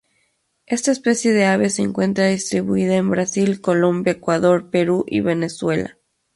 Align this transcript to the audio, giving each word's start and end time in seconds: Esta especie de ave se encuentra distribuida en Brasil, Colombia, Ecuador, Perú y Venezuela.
Esta 0.65 0.91
especie 0.91 1.31
de 1.31 1.45
ave 1.45 1.69
se 1.69 1.83
encuentra 1.83 2.25
distribuida 2.25 2.95
en 2.95 3.11
Brasil, 3.11 3.61
Colombia, 3.61 4.13
Ecuador, 4.13 4.71
Perú 4.71 5.03
y 5.07 5.19
Venezuela. 5.21 5.99